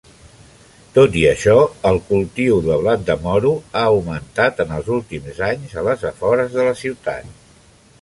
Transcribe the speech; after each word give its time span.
Tot 0.95 1.17
i 1.23 1.25
això, 1.31 1.57
el 1.89 1.99
cultiu 2.07 2.57
de 2.69 2.79
blat 2.85 3.05
de 3.11 3.17
moro 3.27 3.53
ha 3.69 3.85
augmentant 3.93 4.67
en 4.67 4.75
els 4.81 4.93
últims 4.99 5.41
anys 5.53 5.81
a 5.83 5.89
les 5.93 6.11
afores 6.15 6.59
de 6.61 6.71
la 6.71 6.77
ciutat. 6.85 7.35